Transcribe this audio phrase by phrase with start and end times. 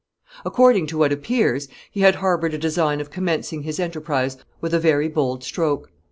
[0.43, 4.79] According to what appears, he had harbored a design of commencing his enterprise with a
[4.79, 5.91] very bold stroke.